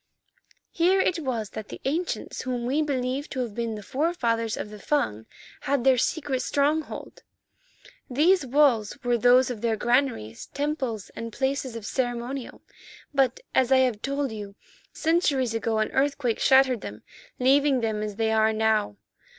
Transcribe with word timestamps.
"Here 0.71 0.99
it 0.99 1.19
was 1.19 1.51
that 1.51 1.67
the 1.69 1.79
ancients 1.85 2.41
whom 2.41 2.65
we 2.65 2.81
believe 2.81 3.29
to 3.29 3.41
have 3.41 3.53
been 3.53 3.75
the 3.75 3.83
forefathers 3.83 4.57
of 4.57 4.71
the 4.71 4.79
Fung, 4.79 5.27
had 5.69 5.83
their 5.83 5.99
secret 5.99 6.41
stronghold. 6.41 7.21
These 8.09 8.43
walls 8.43 8.97
were 9.03 9.15
those 9.19 9.51
of 9.51 9.61
their 9.61 9.75
granaries, 9.75 10.47
temples, 10.55 11.11
and 11.15 11.31
places 11.31 11.75
of 11.75 11.85
ceremonial, 11.85 12.63
but, 13.13 13.41
as 13.53 13.71
I 13.71 13.77
have 13.85 14.01
told 14.01 14.31
you, 14.31 14.55
centuries 14.91 15.53
ago 15.53 15.77
an 15.77 15.91
earthquake 15.91 16.39
shattered 16.39 16.81
them, 16.81 17.03
leaving 17.37 17.81
them 17.81 18.01
as 18.01 18.15
they 18.15 18.31
are 18.31 18.51
now. 18.51 18.95